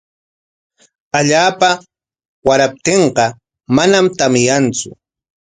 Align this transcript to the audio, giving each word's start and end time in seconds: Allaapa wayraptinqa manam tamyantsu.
Allaapa 1.17 1.69
wayraptinqa 2.47 3.25
manam 3.75 4.05
tamyantsu. 4.19 4.89